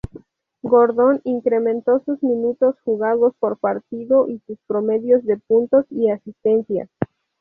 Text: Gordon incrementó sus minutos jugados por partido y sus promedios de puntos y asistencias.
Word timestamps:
Gordon 0.63 1.21
incrementó 1.25 2.01
sus 2.03 2.23
minutos 2.23 2.73
jugados 2.83 3.35
por 3.39 3.59
partido 3.59 4.27
y 4.27 4.39
sus 4.47 4.57
promedios 4.65 5.23
de 5.25 5.37
puntos 5.37 5.85
y 5.91 6.09
asistencias. 6.09 6.89